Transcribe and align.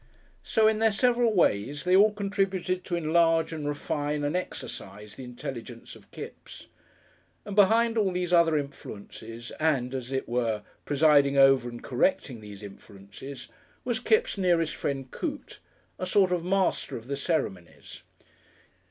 So 0.41 0.67
in 0.67 0.79
their 0.79 0.91
several 0.91 1.31
ways 1.31 1.83
they 1.83 1.95
all 1.95 2.11
contributed 2.11 2.83
to 2.85 2.95
enlarge 2.95 3.53
and 3.53 3.67
refine 3.67 4.23
and 4.23 4.35
exercise 4.35 5.13
the 5.13 5.23
intelligence 5.23 5.95
of 5.95 6.09
Kipps. 6.09 6.65
And 7.45 7.55
behind 7.55 7.99
all 7.99 8.09
these 8.11 8.33
other 8.33 8.57
influences, 8.57 9.51
and, 9.59 9.93
as 9.93 10.11
it 10.11 10.27
were, 10.27 10.63
presiding 10.85 11.37
over 11.37 11.69
and 11.69 11.83
correcting 11.83 12.41
these 12.41 12.63
influences, 12.63 13.47
was 13.83 13.99
Kipps' 13.99 14.39
nearest 14.39 14.75
friend, 14.75 15.11
Coote, 15.11 15.59
a 15.99 16.07
sort 16.07 16.31
of 16.31 16.43
master 16.43 16.97
of 16.97 17.05
the 17.05 17.15
ceremonies. 17.15 18.01